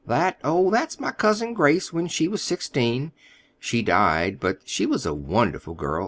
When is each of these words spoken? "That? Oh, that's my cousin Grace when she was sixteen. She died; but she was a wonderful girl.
"That? 0.07 0.39
Oh, 0.43 0.71
that's 0.71 0.99
my 0.99 1.11
cousin 1.11 1.53
Grace 1.53 1.93
when 1.93 2.07
she 2.07 2.27
was 2.27 2.41
sixteen. 2.41 3.11
She 3.59 3.83
died; 3.83 4.39
but 4.39 4.61
she 4.65 4.87
was 4.87 5.05
a 5.05 5.13
wonderful 5.13 5.75
girl. 5.75 5.99